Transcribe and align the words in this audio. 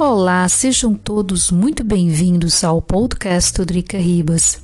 Olá, 0.00 0.48
sejam 0.48 0.94
todos 0.94 1.50
muito 1.50 1.84
bem-vindos 1.84 2.64
ao 2.64 2.80
podcast 2.80 3.62
Drica 3.66 3.98
Ribas. 3.98 4.58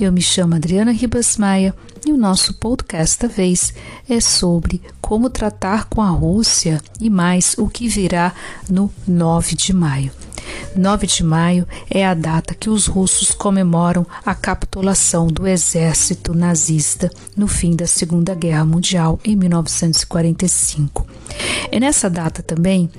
Eu 0.00 0.10
me 0.10 0.20
chamo 0.20 0.56
Adriana 0.56 0.90
Ribas 0.90 1.36
Maia 1.36 1.72
e 2.04 2.10
o 2.10 2.16
nosso 2.16 2.54
podcast 2.54 3.20
da 3.20 3.28
vez 3.28 3.72
é 4.08 4.18
sobre 4.18 4.82
como 5.00 5.30
tratar 5.30 5.84
com 5.84 6.02
a 6.02 6.08
Rússia 6.08 6.82
e 7.00 7.08
mais 7.08 7.54
o 7.56 7.68
que 7.68 7.86
virá 7.86 8.34
no 8.68 8.92
9 9.06 9.54
de 9.54 9.72
maio. 9.72 10.10
9 10.74 11.06
de 11.06 11.22
maio 11.22 11.68
é 11.88 12.04
a 12.04 12.12
data 12.12 12.52
que 12.52 12.68
os 12.68 12.88
russos 12.88 13.30
comemoram 13.30 14.04
a 14.26 14.34
capitulação 14.34 15.28
do 15.28 15.46
exército 15.46 16.34
nazista 16.34 17.08
no 17.36 17.46
fim 17.46 17.76
da 17.76 17.86
Segunda 17.86 18.34
Guerra 18.34 18.64
Mundial 18.64 19.20
em 19.24 19.36
1945. 19.36 21.06
É 21.70 21.78
nessa 21.78 22.10
data 22.10 22.42
também 22.42 22.90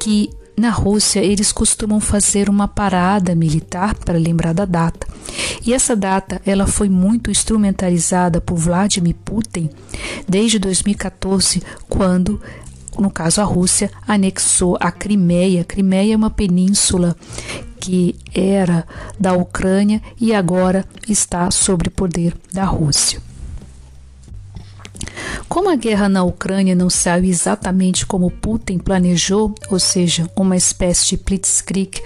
que 0.00 0.28
na 0.56 0.70
Rússia, 0.70 1.20
eles 1.20 1.50
costumam 1.50 1.98
fazer 1.98 2.48
uma 2.48 2.68
parada 2.68 3.34
militar 3.34 3.94
para 3.94 4.18
lembrar 4.18 4.52
da 4.52 4.64
data. 4.64 5.06
E 5.64 5.72
essa 5.72 5.96
data 5.96 6.40
ela 6.44 6.66
foi 6.66 6.88
muito 6.88 7.30
instrumentalizada 7.30 8.40
por 8.40 8.56
Vladimir 8.56 9.16
Putin 9.24 9.70
desde 10.28 10.58
2014, 10.58 11.62
quando 11.88 12.40
no 12.98 13.10
caso 13.10 13.40
a 13.40 13.44
Rússia 13.44 13.90
anexou 14.06 14.76
a 14.78 14.92
Crimeia. 14.92 15.64
Crimeia 15.64 16.12
é 16.12 16.16
uma 16.16 16.30
península 16.30 17.16
que 17.80 18.14
era 18.34 18.86
da 19.18 19.32
Ucrânia 19.32 20.00
e 20.20 20.34
agora 20.34 20.84
está 21.08 21.50
sob 21.50 21.90
poder 21.90 22.34
da 22.52 22.64
Rússia. 22.64 23.20
Como 25.52 25.68
a 25.68 25.76
guerra 25.76 26.08
na 26.08 26.24
Ucrânia 26.24 26.74
não 26.74 26.88
saiu 26.88 27.26
exatamente 27.26 28.06
como 28.06 28.30
Putin 28.30 28.78
planejou, 28.78 29.54
ou 29.70 29.78
seja, 29.78 30.26
uma 30.34 30.56
espécie 30.56 31.08
de 31.08 31.22
blitzkrieg 31.22 32.02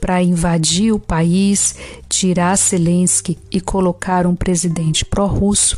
para 0.00 0.22
invadir 0.22 0.92
o 0.92 1.00
país, 1.00 1.74
tirar 2.08 2.56
Zelensky 2.56 3.36
e 3.50 3.60
colocar 3.60 4.28
um 4.28 4.36
presidente 4.36 5.04
pró-russo, 5.04 5.76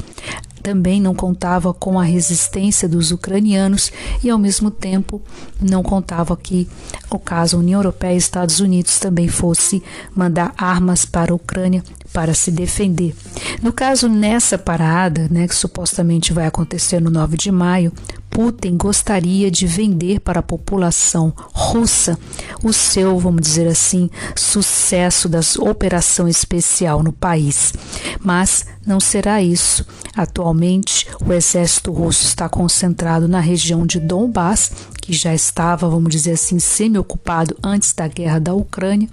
também 0.67 1.00
não 1.00 1.14
contava 1.14 1.72
com 1.72 1.97
a 1.97 2.03
resistência 2.03 2.89
dos 2.89 3.12
ucranianos 3.12 3.92
e, 4.20 4.28
ao 4.28 4.36
mesmo 4.36 4.69
tempo, 4.69 5.22
não 5.61 5.81
contava 5.81 6.36
que, 6.36 6.69
o 7.09 7.20
caso 7.20 7.61
União 7.61 7.78
Europeia 7.78 8.14
e 8.14 8.17
Estados 8.17 8.59
Unidos 8.59 8.98
também 8.98 9.28
fosse 9.28 9.81
mandar 10.12 10.53
armas 10.59 11.05
para 11.05 11.31
a 11.31 11.37
Ucrânia 11.37 11.84
para 12.12 12.34
se 12.34 12.50
defender. 12.50 13.14
No 13.62 13.72
caso, 13.72 14.09
nessa 14.09 14.59
parada, 14.59 15.28
né, 15.31 15.47
que 15.47 15.55
supostamente 15.55 16.33
vai 16.33 16.47
acontecer 16.47 17.00
no 17.00 17.11
9 17.11 17.37
de 17.37 17.53
maio, 17.53 17.92
Putin 18.30 18.77
gostaria 18.77 19.50
de 19.50 19.66
vender 19.66 20.20
para 20.20 20.41
a 20.41 20.42
população 20.42 21.32
russa 21.52 22.19
o 22.62 22.72
seu, 22.72 23.19
vamos 23.19 23.42
dizer 23.42 23.66
assim, 23.66 24.10
sucesso 24.34 25.28
da 25.28 25.41
operação 25.60 26.28
especial 26.28 27.02
no 27.02 27.12
país. 27.12 27.72
Mas 28.20 28.66
não 28.86 29.00
será 29.00 29.42
isso. 29.42 29.86
Atualmente, 30.14 31.06
o 31.24 31.32
exército 31.32 31.91
russo 31.92 32.24
está 32.24 32.48
concentrado 32.48 33.27
na 33.27 33.41
região 33.41 33.86
de 33.86 33.98
Donbass, 33.98 34.70
que 35.00 35.12
já 35.12 35.34
estava, 35.34 35.88
vamos 35.88 36.10
dizer 36.10 36.32
assim, 36.32 36.58
semi-ocupado 36.58 37.56
antes 37.62 37.92
da 37.92 38.08
guerra 38.08 38.38
da 38.38 38.54
Ucrânia, 38.54 39.08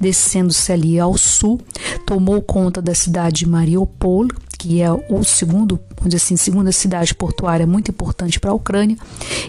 descendo-se 0.00 0.72
ali 0.72 0.98
ao 0.98 1.16
sul, 1.16 1.60
tomou 2.06 2.40
conta 2.42 2.80
da 2.80 2.94
cidade 2.94 3.40
de 3.40 3.48
Mariupol, 3.48 4.28
que 4.60 4.82
é 4.82 4.92
o 4.92 5.24
segundo, 5.24 5.80
onde 6.04 6.16
assim, 6.16 6.36
segunda 6.36 6.70
cidade 6.70 7.14
portuária 7.14 7.66
muito 7.66 7.90
importante 7.90 8.38
para 8.38 8.50
a 8.50 8.54
Ucrânia, 8.54 8.94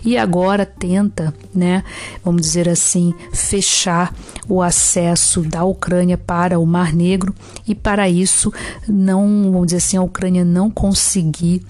e 0.05 0.17
agora 0.17 0.65
tenta, 0.65 1.33
né, 1.53 1.83
vamos 2.23 2.43
dizer 2.43 2.69
assim, 2.69 3.13
fechar 3.33 4.15
o 4.47 4.61
acesso 4.61 5.41
da 5.41 5.65
Ucrânia 5.65 6.17
para 6.17 6.57
o 6.57 6.65
Mar 6.65 6.93
Negro, 6.93 7.35
e 7.67 7.75
para 7.75 8.07
isso 8.07 8.53
não, 8.87 9.51
vamos 9.51 9.67
dizer 9.67 9.77
assim, 9.79 9.97
a 9.97 10.01
Ucrânia 10.01 10.45
não 10.45 10.71
conseguir 10.71 11.61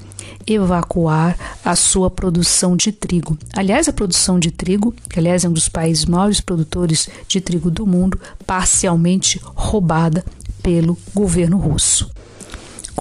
evacuar 0.46 1.36
a 1.66 1.76
sua 1.76 2.12
produção 2.12 2.78
de 2.78 2.92
trigo. 2.92 3.36
Aliás, 3.56 3.90
a 3.90 3.94
produção 3.94 4.38
de 4.38 4.52
trigo, 4.52 4.94
que 5.10 5.18
aliás 5.18 5.44
é 5.44 5.50
um 5.50 5.54
dos 5.54 5.68
países 5.68 6.06
maiores 6.06 6.40
produtores 6.40 7.10
de 7.28 7.42
trigo 7.42 7.72
do 7.72 7.88
mundo, 7.88 8.22
parcialmente 8.46 9.42
roubada 9.44 10.24
pelo 10.62 10.96
governo 11.12 11.58
russo. 11.58 12.12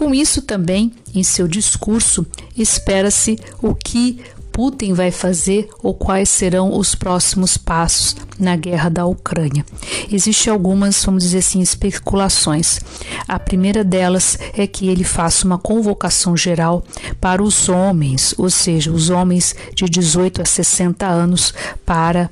Com 0.00 0.14
isso 0.14 0.40
também, 0.40 0.92
em 1.14 1.22
seu 1.22 1.46
discurso, 1.46 2.24
espera-se 2.56 3.38
o 3.60 3.74
que 3.74 4.18
Putin 4.50 4.94
vai 4.94 5.10
fazer 5.10 5.68
ou 5.82 5.92
quais 5.92 6.30
serão 6.30 6.74
os 6.74 6.94
próximos 6.94 7.58
passos 7.58 8.16
na 8.38 8.56
guerra 8.56 8.88
da 8.88 9.04
Ucrânia. 9.04 9.62
Existem 10.10 10.50
algumas, 10.50 11.04
vamos 11.04 11.24
dizer 11.24 11.40
assim, 11.40 11.60
especulações. 11.60 12.80
A 13.28 13.38
primeira 13.38 13.84
delas 13.84 14.38
é 14.54 14.66
que 14.66 14.88
ele 14.88 15.04
faça 15.04 15.46
uma 15.46 15.58
convocação 15.58 16.34
geral 16.34 16.82
para 17.20 17.42
os 17.42 17.68
homens, 17.68 18.34
ou 18.38 18.48
seja, 18.48 18.90
os 18.90 19.10
homens 19.10 19.54
de 19.74 19.84
18 19.84 20.40
a 20.40 20.46
60 20.46 21.06
anos, 21.06 21.52
para 21.84 22.30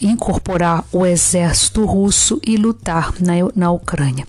incorporar 0.00 0.84
o 0.92 1.04
exército 1.04 1.84
russo 1.84 2.40
e 2.46 2.56
lutar 2.56 3.14
na, 3.20 3.34
na 3.54 3.72
Ucrânia. 3.72 4.24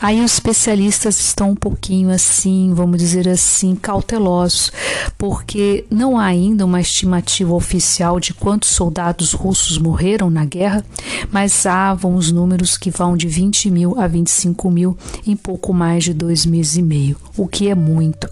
Aí 0.00 0.20
os 0.20 0.32
especialistas 0.32 1.20
estão 1.20 1.50
um 1.50 1.54
pouquinho 1.54 2.10
assim, 2.10 2.72
vamos 2.74 2.98
dizer 2.98 3.28
assim, 3.28 3.74
cautelosos, 3.74 4.72
porque 5.16 5.84
não 5.90 6.18
há 6.18 6.24
ainda 6.24 6.64
uma 6.64 6.80
estimativa 6.80 7.54
oficial 7.54 8.18
de 8.18 8.34
quantos 8.34 8.70
soldados 8.70 9.32
russos 9.32 9.78
morreram 9.78 10.30
na 10.30 10.44
guerra, 10.44 10.84
mas 11.30 11.66
há 11.66 11.96
os 12.02 12.32
números 12.32 12.76
que 12.76 12.90
vão 12.90 13.16
de 13.16 13.28
20 13.28 13.70
mil 13.70 14.00
a 14.00 14.06
25 14.06 14.70
mil 14.70 14.96
em 15.26 15.36
pouco 15.36 15.72
mais 15.72 16.04
de 16.04 16.12
dois 16.12 16.44
meses 16.44 16.76
e 16.76 16.82
meio, 16.82 17.16
o 17.36 17.46
que 17.46 17.68
é 17.68 17.74
muito. 17.74 18.28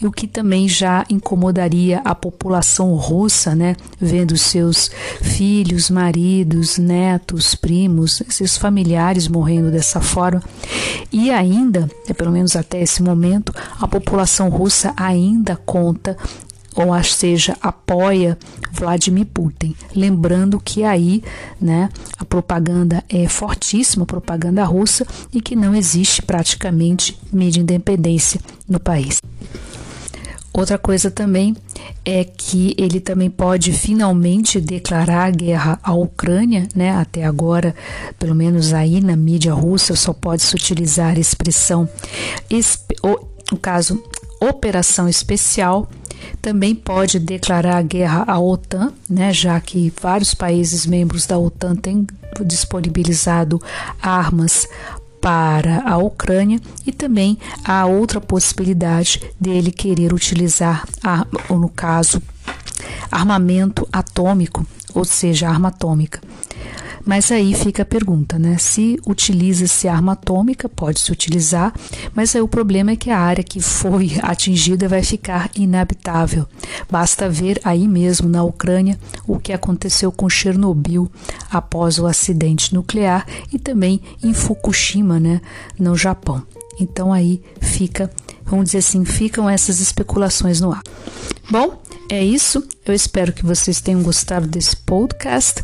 E 0.00 0.06
o 0.06 0.12
que 0.12 0.26
também 0.26 0.68
já 0.68 1.04
incomodaria 1.10 2.00
a 2.04 2.14
população 2.14 2.94
russa, 2.94 3.54
né, 3.54 3.76
vendo 4.00 4.36
seus 4.36 4.90
filhos, 5.20 5.90
maridos, 5.90 6.78
netos, 6.78 7.54
primos, 7.54 8.22
esses 8.22 8.56
familiares 8.56 9.28
morrendo 9.28 9.70
dessa 9.70 10.00
forma. 10.00 10.42
E 11.12 11.30
ainda, 11.30 11.90
é 12.08 12.12
pelo 12.12 12.30
menos 12.30 12.56
até 12.56 12.80
esse 12.80 13.02
momento, 13.02 13.54
a 13.80 13.86
população 13.86 14.48
russa 14.48 14.92
ainda 14.96 15.56
conta 15.56 16.16
ou 16.74 17.02
seja, 17.02 17.56
apoia 17.60 18.38
Vladimir 18.72 19.26
Putin. 19.26 19.74
Lembrando 19.94 20.60
que 20.60 20.84
aí, 20.84 21.22
né, 21.60 21.88
a 22.16 22.24
propaganda 22.24 23.02
é 23.08 23.28
fortíssima, 23.28 24.06
propaganda 24.06 24.64
russa, 24.64 25.06
e 25.32 25.40
que 25.40 25.56
não 25.56 25.74
existe 25.74 26.22
praticamente 26.22 27.18
mídia 27.32 27.60
independência 27.60 28.40
no 28.68 28.78
país. 28.78 29.20
Outra 30.52 30.78
coisa 30.78 31.10
também 31.10 31.56
é 32.04 32.24
que 32.24 32.74
ele 32.78 33.00
também 33.00 33.30
pode 33.30 33.72
finalmente 33.72 34.60
declarar 34.60 35.30
guerra 35.30 35.78
à 35.82 35.92
Ucrânia, 35.92 36.66
né? 36.74 36.90
Até 36.92 37.24
agora, 37.24 37.74
pelo 38.18 38.34
menos 38.34 38.72
aí 38.72 39.00
na 39.00 39.16
mídia 39.16 39.52
russa, 39.52 39.94
só 39.94 40.12
pode 40.12 40.42
se 40.42 40.54
utilizar 40.54 41.16
a 41.16 41.20
expressão, 41.20 41.88
no 43.50 43.58
caso, 43.58 44.02
operação 44.40 45.08
especial. 45.08 45.88
Também 46.40 46.74
pode 46.74 47.18
declarar 47.18 47.82
guerra 47.82 48.24
à 48.26 48.38
OTAN, 48.38 48.92
né? 49.08 49.32
Já 49.32 49.60
que 49.60 49.92
vários 50.00 50.34
países 50.34 50.86
membros 50.86 51.26
da 51.26 51.38
OTAN 51.38 51.76
têm 51.76 52.06
disponibilizado 52.44 53.60
armas 54.00 54.66
para 55.20 55.82
a 55.82 55.98
Ucrânia 55.98 56.60
e 56.86 56.92
também 56.92 57.38
há 57.64 57.84
outra 57.86 58.20
possibilidade 58.20 59.22
dele 59.38 59.70
querer 59.70 60.12
utilizar, 60.12 60.86
ou 61.48 61.58
no 61.58 61.68
caso, 61.68 62.22
armamento 63.10 63.86
atômico, 63.92 64.66
ou 64.94 65.04
seja, 65.04 65.48
arma 65.48 65.68
atômica. 65.68 66.20
Mas 67.04 67.32
aí 67.32 67.54
fica 67.54 67.82
a 67.82 67.86
pergunta, 67.86 68.38
né? 68.38 68.56
Se 68.58 68.98
utiliza-se 69.06 69.88
arma 69.88 70.12
atômica, 70.12 70.68
pode-se 70.68 71.10
utilizar, 71.10 71.72
mas 72.14 72.34
aí 72.34 72.42
o 72.42 72.48
problema 72.48 72.92
é 72.92 72.96
que 72.96 73.10
a 73.10 73.18
área 73.18 73.42
que 73.42 73.60
foi 73.60 74.12
atingida 74.22 74.88
vai 74.88 75.02
ficar 75.02 75.50
inabitável. 75.56 76.46
Basta 76.90 77.28
ver 77.28 77.60
aí 77.64 77.88
mesmo 77.88 78.28
na 78.28 78.42
Ucrânia 78.42 78.98
o 79.26 79.38
que 79.38 79.52
aconteceu 79.52 80.12
com 80.12 80.28
Chernobyl 80.28 81.10
após 81.50 81.98
o 81.98 82.06
acidente 82.06 82.74
nuclear 82.74 83.26
e 83.52 83.58
também 83.58 84.00
em 84.22 84.32
Fukushima, 84.34 85.18
né, 85.18 85.40
no 85.78 85.96
Japão. 85.96 86.42
Então 86.78 87.12
aí 87.12 87.42
fica, 87.60 88.10
vamos 88.44 88.66
dizer 88.66 88.78
assim, 88.78 89.04
ficam 89.04 89.48
essas 89.48 89.80
especulações 89.80 90.60
no 90.60 90.72
ar. 90.72 90.82
Bom, 91.50 91.80
é 92.08 92.24
isso. 92.24 92.66
Eu 92.84 92.94
espero 92.94 93.32
que 93.32 93.44
vocês 93.44 93.80
tenham 93.80 94.02
gostado 94.02 94.46
desse 94.46 94.76
podcast. 94.76 95.62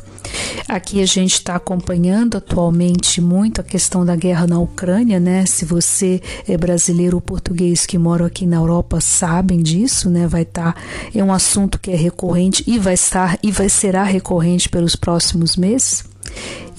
Aqui 0.69 1.00
a 1.00 1.06
gente 1.06 1.35
está 1.35 1.56
acompanhando 1.56 2.37
atualmente 2.37 3.21
muito 3.21 3.61
a 3.61 3.65
questão 3.65 4.05
da 4.05 4.17
guerra 4.17 4.47
na 4.47 4.59
Ucrânia, 4.59 5.21
né? 5.21 5.47
Se 5.47 5.65
você 5.65 6.21
é 6.49 6.56
brasileiro 6.56 7.17
ou 7.17 7.21
português 7.21 7.87
que 7.87 7.99
mora 7.99 8.27
aqui 8.27 8.47
na 8.47 8.56
Europa 8.56 9.00
sabem 9.00 9.62
disso, 9.62 10.11
né? 10.11 10.27
Vai 10.27 10.43
estar 10.43 10.75
tá, 10.75 10.81
é 11.15 11.23
um 11.23 11.33
assunto 11.33 11.79
que 11.79 11.91
é 11.91 11.97
recorrente 11.97 12.65
e 12.67 12.79
vai 12.79 12.94
estar 12.94 13.38
e 13.43 13.50
vai 13.50 13.69
será 13.69 14.03
recorrente 14.03 14.69
pelos 14.69 14.97
próximos 14.97 15.56
meses. 15.56 16.15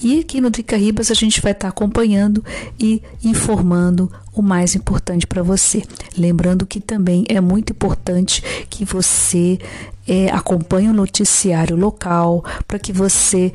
E 0.02 0.20
aqui 0.20 0.40
no 0.40 0.50
Drica 0.50 0.76
Ribas 0.76 1.10
a 1.10 1.14
gente 1.14 1.40
vai 1.40 1.52
estar 1.52 1.68
acompanhando 1.68 2.44
e 2.78 3.02
informando 3.24 4.10
o 4.32 4.42
mais 4.42 4.74
importante 4.74 5.26
para 5.26 5.42
você. 5.42 5.82
Lembrando 6.16 6.66
que 6.66 6.80
também 6.80 7.24
é 7.28 7.40
muito 7.40 7.72
importante 7.72 8.42
que 8.70 8.84
você 8.84 9.58
é, 10.06 10.30
acompanhe 10.30 10.88
o 10.88 10.94
noticiário 10.94 11.76
local, 11.76 12.44
para 12.66 12.78
que 12.78 12.92
você 12.92 13.52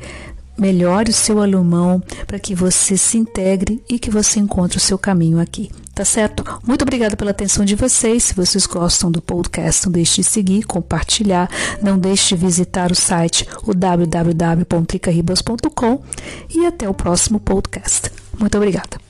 melhore 0.56 1.10
o 1.10 1.14
seu 1.14 1.40
alemão, 1.40 2.02
para 2.26 2.38
que 2.38 2.54
você 2.54 2.96
se 2.96 3.18
integre 3.18 3.82
e 3.88 3.98
que 3.98 4.10
você 4.10 4.38
encontre 4.38 4.76
o 4.76 4.80
seu 4.80 4.98
caminho 4.98 5.40
aqui. 5.40 5.70
Tá 5.94 6.04
certo? 6.04 6.44
Muito 6.66 6.82
obrigada 6.82 7.16
pela 7.16 7.30
atenção 7.30 7.64
de 7.64 7.76
vocês. 7.76 8.24
Se 8.24 8.34
vocês 8.34 8.66
gostam 8.66 9.12
do 9.12 9.22
podcast, 9.22 9.86
não 9.86 9.92
deixe 9.92 10.22
de 10.22 10.24
seguir, 10.24 10.64
compartilhar. 10.64 11.48
Não 11.80 11.96
deixe 11.96 12.34
de 12.34 12.44
visitar 12.44 12.90
o 12.90 12.96
site 12.96 13.46
o 13.62 13.72
www.ricaribas.com 13.72 16.02
e 16.50 16.66
até 16.66 16.88
o 16.88 16.94
próximo 16.94 17.38
podcast. 17.38 18.10
Muito 18.38 18.56
obrigada. 18.56 19.03